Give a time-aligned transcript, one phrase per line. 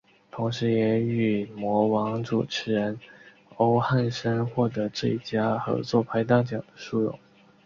[0.31, 2.99] 同时也与模王主持人
[3.57, 7.19] 欧汉声获得最佳合作拍档奖的殊荣。